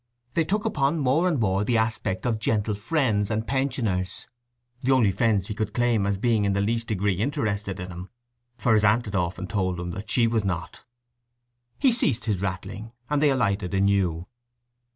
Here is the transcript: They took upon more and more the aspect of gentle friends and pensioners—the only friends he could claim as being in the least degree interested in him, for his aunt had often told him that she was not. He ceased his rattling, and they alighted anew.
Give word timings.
They 0.33 0.43
took 0.45 0.65
upon 0.65 0.97
more 0.97 1.27
and 1.27 1.39
more 1.39 1.63
the 1.63 1.77
aspect 1.77 2.25
of 2.25 2.39
gentle 2.39 2.73
friends 2.73 3.29
and 3.29 3.45
pensioners—the 3.45 4.91
only 4.91 5.11
friends 5.11 5.45
he 5.45 5.53
could 5.53 5.75
claim 5.75 6.07
as 6.07 6.17
being 6.17 6.43
in 6.43 6.53
the 6.53 6.59
least 6.61 6.87
degree 6.87 7.13
interested 7.21 7.79
in 7.79 7.91
him, 7.91 8.09
for 8.57 8.73
his 8.73 8.83
aunt 8.83 9.05
had 9.05 9.13
often 9.13 9.45
told 9.45 9.79
him 9.79 9.91
that 9.91 10.09
she 10.09 10.25
was 10.25 10.43
not. 10.43 10.85
He 11.77 11.91
ceased 11.91 12.25
his 12.25 12.41
rattling, 12.41 12.93
and 13.11 13.21
they 13.21 13.29
alighted 13.29 13.75
anew. 13.75 14.25